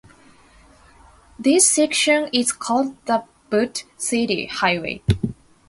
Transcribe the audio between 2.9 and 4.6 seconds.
the Butte City